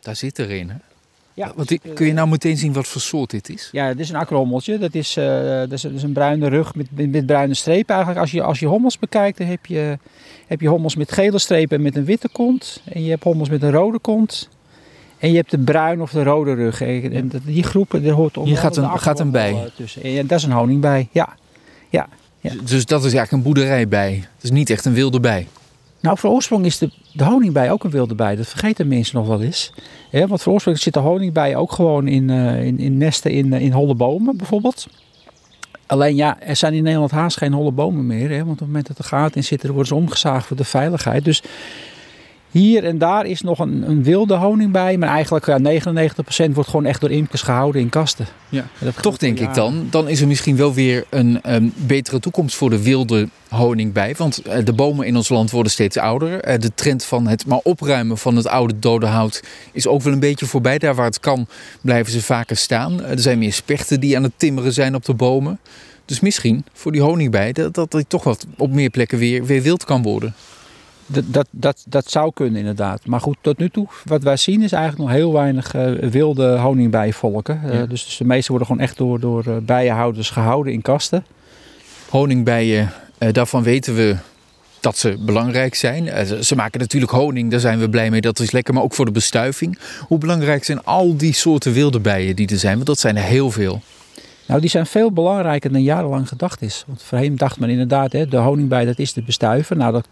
Daar 0.00 0.16
zit 0.16 0.38
er 0.38 0.50
een, 0.50 0.70
hè? 0.70 0.76
Ja, 1.34 1.52
Want 1.56 1.68
dus, 1.68 1.78
ik- 1.82 1.94
kun 1.94 2.06
je 2.06 2.12
nou 2.12 2.28
meteen 2.28 2.56
zien 2.56 2.72
wat 2.72 2.86
voor 2.86 3.00
soort 3.00 3.30
dit 3.30 3.48
is? 3.48 3.68
Ja, 3.72 3.88
dit 3.88 3.98
is 3.98 4.08
een 4.08 4.16
akkerhommeltje. 4.16 4.78
Dat 4.78 4.94
is, 4.94 5.16
eh, 5.16 5.26
dat 5.58 5.72
is, 5.72 5.82
dat 5.82 5.92
is 5.92 6.02
een 6.02 6.12
bruine 6.12 6.48
rug 6.48 6.74
met, 6.74 6.86
met, 6.90 7.10
met 7.10 7.26
bruine 7.26 7.54
strepen. 7.54 7.88
Eigenlijk 7.94 8.20
als 8.20 8.30
je, 8.30 8.42
als 8.42 8.58
je 8.58 8.66
hommels 8.66 8.98
bekijkt, 8.98 9.38
dan 9.38 9.46
heb 9.46 9.66
je, 9.66 9.98
heb 10.46 10.60
je 10.60 10.68
hommels 10.68 10.96
met 10.96 11.12
gele 11.12 11.38
strepen 11.38 11.76
en 11.76 11.82
met 11.82 11.96
een 11.96 12.04
witte 12.04 12.28
kont. 12.28 12.82
En 12.84 13.02
je 13.04 13.10
hebt 13.10 13.22
hommels 13.24 13.48
met 13.48 13.62
een 13.62 13.70
rode 13.70 13.98
kont. 13.98 14.48
En 15.18 15.30
je 15.30 15.36
hebt 15.36 15.50
de 15.50 15.58
bruine 15.58 16.02
of 16.02 16.10
de 16.10 16.22
rode 16.22 16.54
rug. 16.54 16.80
En 16.80 17.30
die 17.44 17.62
groepen, 17.62 18.02
daar 18.04 18.12
hoort 18.12 18.36
onder 18.36 18.52
Hier 18.52 18.62
gaat 18.62 18.76
een- 18.76 18.98
gaat 18.98 19.20
een 19.20 19.30
bij. 19.30 19.50
eh, 19.52 19.60
Tussen. 19.76 20.02
En 20.02 20.26
dat 20.26 20.38
is 20.38 20.44
een 20.44 20.52
honingbij, 20.52 21.08
ja. 21.12 21.36
Ja. 21.90 22.08
Dus 22.64 22.86
dat 22.86 23.04
is 23.04 23.12
eigenlijk 23.14 23.32
een 23.32 23.42
boerderijbij. 23.42 24.12
Het 24.34 24.44
is 24.44 24.50
niet 24.50 24.70
echt 24.70 24.84
een 24.84 24.92
wilde 24.92 25.20
bij. 25.20 25.46
Nou, 26.00 26.18
voor 26.18 26.30
oorsprong 26.30 26.64
is 26.64 26.78
de, 26.78 26.90
honingbij 27.16 27.70
ook 27.70 27.84
een 27.84 27.90
wilde 27.90 28.14
bij. 28.14 28.36
Dat 28.36 28.46
vergeten 28.46 28.88
mensen 28.88 29.16
nog 29.16 29.26
wel 29.26 29.42
eens. 29.42 29.72
Want 30.10 30.42
voor 30.42 30.52
oorsprong 30.52 30.78
zit 30.78 30.94
de 30.94 31.00
honingbij 31.00 31.56
ook 31.56 31.72
gewoon 31.72 32.08
in, 32.08 32.30
eh, 32.30 32.64
in, 32.64 32.78
in 32.78 32.98
nesten 32.98 33.30
in, 33.30 33.52
eh, 33.52 33.60
in 33.60 33.72
holle 33.72 33.94
bomen 33.94 34.36
bijvoorbeeld. 34.36 34.86
Alleen 35.86 36.16
ja, 36.16 36.40
er 36.40 36.56
zijn 36.56 36.74
in 36.74 36.82
Nederland 36.82 37.10
haast 37.10 37.36
geen 37.36 37.52
holle 37.52 37.72
bomen 37.72 38.06
meer. 38.06 38.28
Hè, 38.30 38.38
want 38.38 38.50
op 38.50 38.58
het 38.58 38.66
moment 38.66 38.86
dat 38.86 38.98
er 38.98 39.04
gaten 39.04 39.36
in 39.36 39.44
zitten, 39.44 39.68
worden 39.68 39.86
ze 39.86 39.94
omgezaagd 39.94 40.46
voor 40.46 40.56
de 40.56 40.64
veiligheid. 40.64 41.24
Dus 41.24 41.42
hier 42.56 42.84
en 42.84 42.98
daar 42.98 43.26
is 43.26 43.40
nog 43.40 43.58
een, 43.58 43.88
een 43.88 44.02
wilde 44.02 44.34
honingbij. 44.34 44.96
Maar 44.96 45.08
eigenlijk 45.08 45.46
ja, 45.46 45.58
99% 46.48 46.52
wordt 46.52 46.70
gewoon 46.70 46.84
echt 46.84 47.00
door 47.00 47.10
imkers 47.10 47.42
gehouden 47.42 47.80
in 47.80 47.88
kasten. 47.88 48.26
Ja. 48.48 48.66
Toch 49.00 49.16
denk 49.16 49.40
ik 49.40 49.54
dan, 49.54 49.86
dan 49.90 50.08
is 50.08 50.20
er 50.20 50.26
misschien 50.26 50.56
wel 50.56 50.74
weer 50.74 51.04
een 51.10 51.42
ehm, 51.42 51.68
betere 51.74 52.20
toekomst 52.20 52.56
voor 52.56 52.70
de 52.70 52.82
wilde 52.82 53.28
honingbij. 53.48 54.14
Want 54.16 54.42
eh, 54.42 54.64
de 54.64 54.72
bomen 54.72 55.06
in 55.06 55.16
ons 55.16 55.28
land 55.28 55.50
worden 55.50 55.72
steeds 55.72 55.96
ouder. 55.96 56.40
Eh, 56.40 56.58
de 56.58 56.74
trend 56.74 57.04
van 57.04 57.26
het 57.26 57.46
maar 57.46 57.60
opruimen 57.62 58.18
van 58.18 58.36
het 58.36 58.46
oude 58.46 58.78
dode 58.78 59.06
hout 59.06 59.42
is 59.72 59.86
ook 59.86 60.02
wel 60.02 60.12
een 60.12 60.20
beetje 60.20 60.46
voorbij. 60.46 60.78
Daar 60.78 60.94
waar 60.94 61.06
het 61.06 61.20
kan 61.20 61.46
blijven 61.80 62.12
ze 62.12 62.22
vaker 62.22 62.56
staan. 62.56 63.02
Eh, 63.02 63.10
er 63.10 63.18
zijn 63.18 63.38
meer 63.38 63.52
spechten 63.52 64.00
die 64.00 64.16
aan 64.16 64.22
het 64.22 64.32
timmeren 64.36 64.72
zijn 64.72 64.94
op 64.94 65.04
de 65.04 65.14
bomen. 65.14 65.58
Dus 66.04 66.20
misschien 66.20 66.64
voor 66.72 66.92
die 66.92 67.02
honingbij 67.02 67.52
dat, 67.52 67.74
dat 67.74 67.90
die 67.90 68.04
toch 68.08 68.24
wat 68.24 68.46
op 68.56 68.70
meer 68.70 68.90
plekken 68.90 69.18
weer, 69.18 69.44
weer 69.44 69.62
wild 69.62 69.84
kan 69.84 70.02
worden. 70.02 70.34
Dat, 71.06 71.24
dat, 71.26 71.46
dat, 71.50 71.84
dat 71.88 72.10
zou 72.10 72.30
kunnen 72.34 72.58
inderdaad. 72.58 73.06
Maar 73.06 73.20
goed, 73.20 73.36
tot 73.40 73.58
nu 73.58 73.68
toe, 73.68 73.86
wat 74.04 74.22
wij 74.22 74.36
zien 74.36 74.62
is 74.62 74.72
eigenlijk 74.72 75.02
nog 75.08 75.16
heel 75.18 75.32
weinig 75.32 75.74
eh, 75.74 75.90
wilde 75.92 76.56
honingbijvolken. 76.56 77.60
Eh, 77.64 77.74
Ja. 77.74 77.86
dus, 77.86 78.04
dus 78.04 78.16
de 78.16 78.24
meeste 78.24 78.48
worden 78.50 78.66
gewoon 78.66 78.82
echt 78.82 78.96
door, 78.96 79.20
door 79.20 79.44
eh, 79.46 79.56
bijenhouders 79.62 80.30
gehouden 80.30 80.72
in 80.72 80.82
kasten. 80.82 81.24
Honingbijen, 82.08 82.92
daarvan 83.32 83.62
weten 83.62 83.94
we 83.94 84.16
dat 84.80 84.98
ze 84.98 85.16
belangrijk 85.20 85.74
zijn. 85.74 86.26
Ze- 86.26 86.44
ze 86.44 86.54
maken 86.56 86.80
natuurlijk 86.80 87.12
honing, 87.12 87.50
daar 87.50 87.60
zijn 87.60 87.78
we 87.78 87.88
blij 87.90 88.10
mee, 88.10 88.20
dat 88.20 88.38
is 88.38 88.50
lekker. 88.50 88.74
Maar 88.74 88.82
ook 88.82 88.94
voor 88.94 89.04
de 89.04 89.10
bestuiving. 89.10 89.78
Hoe 90.08 90.18
belangrijk 90.18 90.64
zijn 90.64 90.84
al 90.84 91.16
die 91.16 91.32
soorten 91.32 91.72
wilde 91.72 92.00
bijen 92.00 92.36
die 92.36 92.48
er 92.48 92.58
zijn? 92.58 92.74
Want 92.74 92.86
dat 92.86 92.98
zijn 92.98 93.16
er 93.16 93.22
heel 93.22 93.50
veel. 93.50 93.80
Nou, 94.46 94.60
die 94.60 94.70
zijn 94.70 94.86
veel 94.86 95.12
belangrijker 95.12 95.72
dan 95.72 95.82
jarenlang 95.82 96.28
gedacht 96.28 96.62
is. 96.62 96.84
Want 96.86 97.02
voorheen 97.02 97.36
dacht 97.36 97.58
men 97.60 97.68
inderdaad, 97.70 98.12
hè, 98.12 98.26
de 98.26 98.36
honingbij 98.36 98.84
dat 98.84 98.98
is 98.98 99.12
de 99.12 99.22
bestuiver. 99.22 99.76
Nou, 99.76 99.92
dat, 99.92 100.08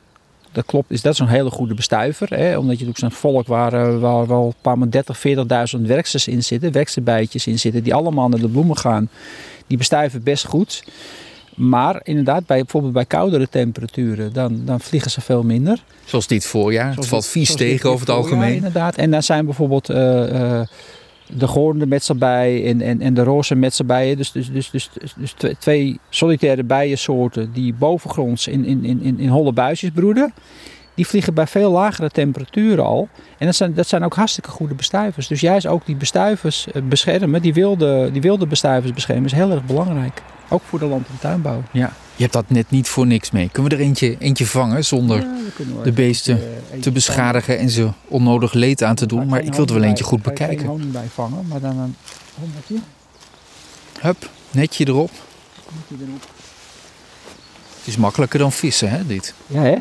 dat 0.54 0.64
klopt. 0.66 0.90
Is 0.90 1.02
dat 1.02 1.16
zo'n 1.16 1.28
hele 1.28 1.50
goede 1.50 1.74
bestuiver? 1.74 2.28
Hè? 2.28 2.58
Omdat 2.58 2.78
je 2.78 2.84
natuurlijk 2.84 2.98
zo'n 2.98 3.32
volk 3.32 3.46
waar, 3.46 3.72
eh, 3.72 3.98
waar 3.98 4.26
wel 4.26 4.46
een 4.46 4.54
paar 4.60 4.78
maar 4.78 4.90
30, 4.90 5.18
40.000 5.18 5.86
werksters 5.86 6.28
in 6.28 6.42
zitten, 6.42 6.72
werksterbijtjes 6.72 7.46
in 7.46 7.58
zitten, 7.58 7.82
die 7.82 7.94
allemaal 7.94 8.28
naar 8.28 8.40
de 8.40 8.48
bloemen 8.48 8.76
gaan. 8.76 9.08
Die 9.66 9.78
bestuiven 9.78 10.22
best 10.22 10.46
goed. 10.46 10.84
Maar 11.54 12.00
inderdaad, 12.02 12.46
bij, 12.46 12.58
bijvoorbeeld 12.58 12.92
bij 12.92 13.04
koudere 13.04 13.48
temperaturen, 13.48 14.32
dan, 14.32 14.62
dan 14.64 14.80
vliegen 14.80 15.10
ze 15.10 15.20
veel 15.20 15.42
minder. 15.42 15.82
Zoals 16.04 16.26
dit 16.26 16.44
voorjaar. 16.44 16.94
het 16.96 17.06
valt 17.06 17.26
vies 17.26 17.54
tegen 17.54 17.90
over 17.90 18.06
het 18.06 18.16
algemeen. 18.16 18.54
inderdaad. 18.54 18.96
En 18.96 19.10
dan 19.10 19.22
zijn 19.22 19.44
bijvoorbeeld 19.44 19.90
eh, 19.90 20.60
eh, 20.60 20.66
de 21.26 21.46
goornde 21.46 21.86
metselbij 21.86 22.66
en, 22.66 22.80
en, 22.80 23.00
en 23.00 23.14
de 23.14 23.22
roze 23.22 23.54
metselbijen. 23.54 24.16
Dus, 24.16 24.32
dus, 24.32 24.50
dus, 24.52 24.70
dus, 24.70 24.90
dus, 25.00 25.14
dus 25.16 25.34
twee, 25.58 25.98
solitaire 26.08 26.64
bijensoorten 26.64 27.52
die 27.52 27.74
bovengronds 27.74 28.46
in, 28.48 28.64
in, 28.64 28.84
in, 28.84 29.18
in- 29.18 29.28
holle 29.28 29.52
buisjes 29.52 29.90
broeden. 29.90 30.32
Die 30.94 31.06
vliegen 31.06 31.34
bij 31.34 31.46
veel 31.46 31.70
lagere 31.70 32.08
temperaturen 32.10 32.84
al. 32.84 33.08
En 33.38 33.46
dat 33.46 33.54
zijn, 33.54 33.74
dat 33.74 33.86
zijn 33.86 34.04
ook 34.04 34.14
hartstikke 34.14 34.50
goede 34.50 34.74
bestuivers. 34.74 35.26
Dus 35.28 35.40
juist 35.40 35.66
ook 35.66 35.86
die 35.86 35.96
bestuivers 35.96 36.66
eh, 36.72 36.82
beschermen, 36.82 37.42
die 37.42 37.54
wilde, 37.54 38.10
die 38.12 38.20
wilde 38.20 38.46
bestuivers 38.46 38.92
beschermen, 38.92 39.24
is 39.24 39.32
heel 39.32 39.50
erg 39.50 39.64
belangrijk. 39.64 40.22
Ook 40.48 40.62
voor 40.62 40.78
de 40.78 40.84
land- 40.86 41.08
en 41.08 41.18
tuinbouw. 41.20 41.62
Ja. 41.72 41.92
Je 42.16 42.22
hebt 42.22 42.32
dat 42.32 42.50
net 42.50 42.70
niet 42.70 42.88
voor 42.88 43.06
niks 43.06 43.30
mee. 43.30 43.48
Kunnen 43.52 43.70
we 43.70 43.76
er 43.76 43.82
eentje, 43.84 44.18
eentje 44.18 44.46
vangen 44.46 44.84
zonder 44.84 45.20
Ja, 45.20 45.82
de 45.82 45.92
beesten 45.92 46.36
eh, 46.36 46.46
eentje 46.46 46.80
te 46.80 46.92
beschadigen 46.92 47.58
en 47.58 47.70
ze 47.70 47.88
onnodig 48.08 48.52
leed 48.52 48.82
aan 48.82 48.94
te 48.94 49.06
doen? 49.06 49.26
Maar 49.26 49.40
ik 49.40 49.54
wilde 49.54 49.74
wel 49.74 49.82
eentje 49.82 50.04
goed 50.04 50.22
bekijken. 50.22 50.58
Geen 50.58 50.66
honingbij 50.66 51.08
vangen, 51.14 51.46
maar 51.46 51.60
dan 51.60 51.78
een 51.78 51.96
hommeltje. 52.34 52.76
Hup, 54.00 54.30
netje 54.50 54.88
erop. 54.88 55.10
Moet 55.70 55.98
je 55.98 56.06
erop. 56.06 56.22
Het 57.78 57.86
is 57.86 57.96
makkelijker 57.96 58.38
dan 58.38 58.52
vissen, 58.52 58.90
hè, 58.90 59.06
dit. 59.06 59.34
Ja, 59.46 59.62
hè? 59.62 59.74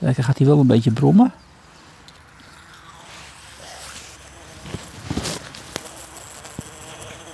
Kijk, 0.00 0.14
dan 0.16 0.24
gaat 0.24 0.38
hij 0.38 0.46
wel 0.46 0.58
een 0.58 0.66
beetje 0.66 0.90
brommen. 0.90 1.32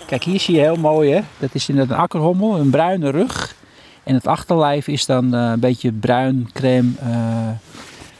Kijk, 0.06 0.24
hier 0.24 0.40
zie 0.40 0.54
je 0.54 0.60
heel 0.60 0.76
mooi? 0.76 1.24
Dat 1.38 1.54
is 1.54 1.68
inderdaad 1.68 1.96
een 1.96 2.02
akkerhommel, 2.02 2.58
een 2.58 2.70
bruine 2.70 3.10
rug. 3.10 3.56
En 4.02 4.14
het 4.14 4.26
achterlijf 4.26 4.88
is 4.88 5.06
dan 5.06 5.34
eh, 5.34 5.50
een 5.50 5.60
beetje 5.60 5.92
bruin 5.92 6.48
crème 6.52 6.92
eh, 7.00 7.48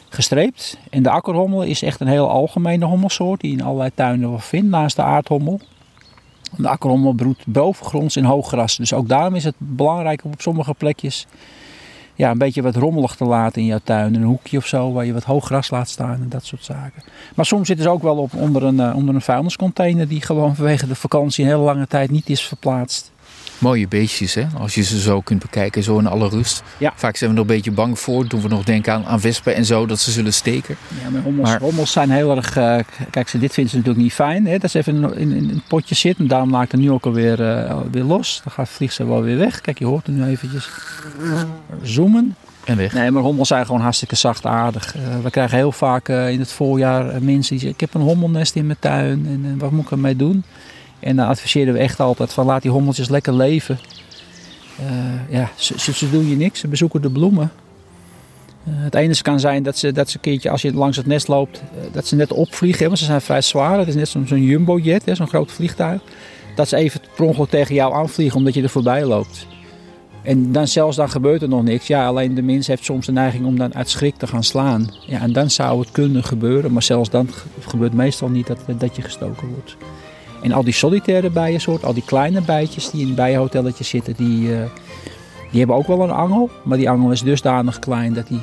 gestreept. 0.09 0.79
En 0.91 1.03
de 1.03 1.11
akkerhommel 1.11 1.63
is 1.63 1.83
echt 1.83 2.01
een 2.01 2.07
heel 2.07 2.29
algemene 2.29 2.85
hommelsoort 2.85 3.41
die 3.41 3.53
in 3.53 3.63
allerlei 3.63 3.91
tuinen 3.95 4.29
wel 4.29 4.39
vindt 4.39 4.71
naast 4.71 4.97
de 4.97 5.03
aardhommel. 5.03 5.61
De 6.57 6.69
akkerhommel 6.69 7.13
broedt 7.13 7.47
bovengronds 7.47 8.17
in 8.17 8.25
hooggras. 8.25 8.77
Dus 8.77 8.93
ook 8.93 9.09
daarom 9.09 9.35
is 9.35 9.45
het 9.45 9.57
belangrijk 9.59 10.25
op 10.25 10.41
sommige 10.41 10.75
plekjes 10.75 11.27
ja, 12.17 12.31
een 12.31 12.39
beetje 12.39 12.63
wat 12.63 12.77
rommelig 12.77 13.15
te 13.15 13.25
laten 13.25 13.61
in 13.61 13.67
jouw 13.67 13.81
tuin. 13.85 14.15
Een 14.15 14.23
hoekje 14.23 14.57
of 14.57 14.67
zo 14.67 14.93
waar 14.93 15.07
je 15.07 15.13
wat 15.13 15.25
hoog 15.25 15.45
gras 15.45 15.71
laat 15.71 15.89
staan 15.89 16.21
en 16.23 16.29
dat 16.29 16.45
soort 16.45 16.65
zaken. 16.65 17.03
Maar 17.35 17.47
soms 17.47 17.67
zitten 17.67 17.85
ze 17.85 17.91
ook 17.91 18.03
wel 18.03 18.17
op, 18.17 18.35
onder, 18.35 18.63
een, 18.63 18.81
eh, 18.81 18.97
onder 18.97 19.15
een 19.15 19.21
vuilniscontainer 19.21 20.09
die 20.09 20.21
gewoon 20.21 20.57
vanwege 20.57 20.87
de 20.87 20.95
vakantie 20.95 21.45
een 21.45 21.51
hele 21.51 21.63
lange 21.63 21.87
tijd 21.87 22.11
niet 22.11 22.29
is 22.29 22.43
verplaatst. 22.47 23.13
Mooie 23.59 23.89
beestjes, 23.89 24.35
hè? 24.35 24.47
Als 24.59 24.75
je 24.75 24.83
ze 24.83 25.01
zo 25.01 25.21
kunt 25.21 25.41
bekijken, 25.41 25.83
zo 25.83 25.99
in 25.99 26.07
alle 26.07 26.29
rust. 26.29 26.63
Ja. 26.79 26.93
Vaak 26.97 27.17
zijn 27.17 27.31
we 27.31 27.37
er 27.37 27.43
een 27.43 27.47
beetje 27.49 27.71
bang 27.71 27.99
voor. 27.99 28.29
Doen 28.29 28.41
we 28.41 28.49
nog 28.49 28.65
denken 28.65 28.93
aan, 28.93 29.05
aan 29.07 29.21
wespen 29.21 29.55
en 29.55 29.65
zo, 29.65 29.87
dat 29.87 29.99
ze 30.01 30.11
zullen 30.11 30.33
steken. 30.35 30.77
Ja, 31.05 31.11
maar 31.11 31.23
hommels, 31.23 31.49
Maar- 31.49 31.61
hommels 31.61 31.93
zijn 31.93 32.11
heel 32.11 32.37
erg... 32.37 32.51
k- 32.53 32.85
kijk, 33.11 33.29
ze, 33.29 33.39
dit 33.39 33.53
vinden 33.53 33.71
ze 33.73 33.77
natuurlijk 33.79 34.05
niet 34.05 34.13
fijn. 34.15 34.47
Hè, 34.47 34.59
dat 34.59 34.71
ze 34.71 34.79
even 34.79 35.15
in, 35.19 35.31
in, 35.33 35.49
een 35.51 35.63
potje 35.69 35.95
zit. 35.95 36.19
En 36.19 36.27
daarom 36.27 36.49
maakt 36.49 36.73
het 36.73 36.81
nu 36.81 36.91
ook 36.91 37.05
alweer 37.07 37.43
eh, 37.57 37.77
weer 37.91 38.05
los. 38.05 38.41
Dan 38.45 38.53
gaat, 38.53 38.69
vliegt 38.69 38.95
ze 38.95 39.07
wel 39.07 39.23
weer 39.23 39.39
weg. 39.39 39.61
Kijk, 39.61 39.79
je 39.79 39.85
hoort 39.87 40.07
er 40.07 40.13
nu 40.13 40.25
eventjes 40.25 40.69
zoomen. 41.83 42.35
En 42.65 42.77
weg. 42.77 42.93
Nee, 42.93 43.11
maar 43.11 43.23
hommels 43.23 43.49
zijn 43.49 43.67
gewoon 43.67 43.81
hartstikke 43.81 44.17
zachtaardig. 44.17 44.97
Eh 44.97 45.03
we 45.23 45.31
krijgen 45.31 45.57
heel 45.57 45.73
vaak 45.73 46.09
in 46.09 46.39
het 46.39 46.53
voorjaar 46.53 47.05
mensen 47.05 47.23
die 47.31 47.43
zeggen... 47.49 47.69
ik 47.69 47.81
heb 47.81 47.95
een 47.95 48.01
hommelnest 48.01 48.55
in 48.55 48.67
mijn 48.67 48.79
tuin 48.81 49.27
en 49.45 49.59
wat 49.59 49.71
moet 49.71 49.85
ik 49.85 49.91
ermee 49.91 50.17
doen? 50.17 50.45
En 51.07 51.17
dan 51.17 51.27
adviseren 51.27 51.73
we 51.73 51.79
echt 51.79 52.01
altijd 52.01 52.33
van 52.33 52.47
laat 52.47 52.63
die 52.63 52.71
hommeltjes 52.71 53.09
lekker 53.09 53.35
leven. 53.35 53.79
Eh, 54.79 54.87
ja, 55.31 55.51
ze, 55.55 55.93
ze, 55.93 56.11
doen 56.11 56.29
je 56.29 56.37
niks, 56.37 56.61
ze 56.61 56.69
bezoeken 56.69 57.03
de 57.03 57.11
bloemen. 57.11 57.53
Eh, 58.65 58.73
het 58.77 58.95
enige 58.95 59.23
kan 59.23 59.41
zijn 59.41 59.63
dat 59.63 59.79
ze, 59.79 59.93
dat 59.93 60.11
ze 60.11 60.17
een 60.17 60.23
keertje 60.23 60.51
als 60.51 60.63
je 60.63 60.75
langs 60.75 60.97
het 60.97 61.07
nest 61.07 61.29
loopt... 61.29 61.59
eh, 61.61 61.93
dat 61.93 62.07
ze 62.07 62.17
net 62.17 62.33
opvliegen, 62.33 62.87
want 62.87 62.99
ze 62.99 63.05
zijn 63.05 63.21
vrij 63.21 63.41
zwaar. 63.43 63.79
Het 63.79 63.89
is 63.89 63.95
net 63.95 64.09
zo'n 64.09 64.27
zo'n 64.27 64.43
jumbojet, 64.43 65.03
zo'n 65.13 65.29
groot 65.29 65.53
vliegtuig. 65.53 66.01
Dat 66.57 66.69
ze 66.69 66.77
even 66.77 67.01
per 67.17 67.49
tegen 67.49 67.75
jou 67.75 67.95
aanvliegen 67.95 68.39
omdat 68.39 68.55
je 68.55 68.63
er 68.63 68.69
voorbij 68.69 69.05
loopt. 69.05 69.47
En 70.23 70.53
dan 70.53 70.69
zelfs 70.69 70.97
dan 70.97 71.11
gebeurt 71.11 71.43
er 71.43 71.49
nog 71.49 71.63
niks. 71.63 71.87
Ja, 71.87 72.07
alleen 72.07 72.35
de 72.35 72.43
mens 72.43 72.67
heeft 72.67 72.85
soms 72.85 73.07
de 73.07 73.13
neiging 73.13 73.47
om 73.47 73.59
dan 73.59 73.75
uit 73.75 73.91
schrik 73.91 74.17
te 74.17 74.27
gaan 74.27 74.45
slaan. 74.45 74.91
Ja, 75.07 75.21
en 75.21 75.33
dan 75.33 75.51
zou 75.51 75.81
het 75.81 75.91
kunnen 75.91 76.25
gebeuren. 76.25 76.73
Maar 76.73 76.83
zelfs 76.83 77.11
dan 77.11 77.29
ge- 77.33 77.69
gebeurt 77.69 77.93
meestal 77.93 78.29
niet 78.29 78.47
dat, 78.47 78.59
dat 78.79 78.97
je 78.97 79.03
gestoken 79.03 79.49
wordt. 79.49 79.77
En 80.43 80.53
al 80.53 80.65
die 80.65 80.73
solitaire 80.73 81.31
bijensoorten, 81.31 81.87
al 81.87 81.95
die 81.95 82.05
kleine 82.05 82.41
bijtjes 82.41 82.91
die 82.91 83.07
in 83.07 83.15
bijenhotelletjes 83.15 83.89
zitten, 83.89 84.15
die, 84.15 84.55
eh, 84.55 84.61
die 85.51 85.59
hebben 85.59 85.77
ook 85.77 85.87
wel 85.87 86.03
een 86.03 86.11
angel. 86.11 86.51
Maar 86.65 86.79
die 86.79 86.91
angel 86.91 87.11
is 87.11 87.23
dusdanig 87.23 87.79
klein 87.79 88.13
dat 88.13 88.27
die 88.27 88.41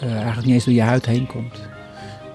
eh, 0.00 0.12
eigenlijk 0.12 0.46
niet 0.46 0.54
eens 0.54 0.64
door 0.64 0.74
je 0.74 0.82
huid 0.82 1.06
heen 1.06 1.26
komt. 1.26 1.60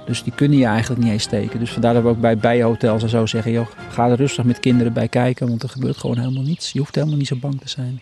Dus 0.05 0.23
die 0.23 0.33
kunnen 0.35 0.57
je 0.57 0.65
eigenlijk 0.65 1.01
niet 1.01 1.11
eens 1.11 1.23
steken. 1.23 1.59
Dus 1.59 1.71
vandaar 1.71 1.93
dat 1.93 2.03
we 2.03 2.09
ook 2.09 2.19
bij 2.19 2.37
bijenhotels 2.37 3.03
en 3.03 3.09
zo 3.09 3.25
zeggen, 3.25 3.51
joh, 3.51 3.67
ga 3.89 4.09
er 4.09 4.15
rustig 4.15 4.43
met 4.43 4.59
kinderen 4.59 4.93
bij 4.93 5.07
kijken, 5.07 5.47
want 5.47 5.63
er 5.63 5.69
gebeurt 5.69 5.97
gewoon 5.97 6.17
helemaal 6.17 6.43
niets. 6.43 6.71
Je 6.71 6.79
hoeft 6.79 6.95
helemaal 6.95 7.17
niet 7.17 7.27
zo 7.27 7.35
bang 7.35 7.61
te 7.61 7.69
zijn. 7.69 8.01